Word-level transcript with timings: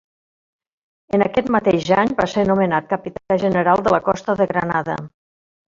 En 1.17 1.23
aquest 1.25 1.51
mateix 1.57 1.91
any 2.05 2.15
va 2.23 2.27
ser 2.33 2.47
nomenat 2.53 2.89
Capità 2.95 3.39
General 3.47 3.87
de 3.89 3.97
la 3.99 4.03
Costa 4.11 4.39
de 4.43 4.51
Granada. 4.55 5.01